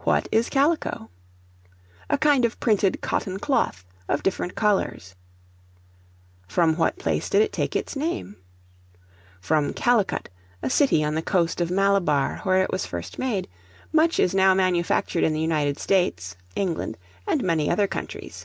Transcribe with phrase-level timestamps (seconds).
[0.00, 1.08] What is Calico?
[2.10, 5.14] A kind of printed cotton cloth, of different colors.
[6.46, 8.36] From what place did it take its name?
[9.40, 10.28] From Calicut,
[10.60, 13.48] a city on the coast of Malabar, where it was first made;
[13.90, 18.44] much is now manufactured in the United States, England, and many other countries.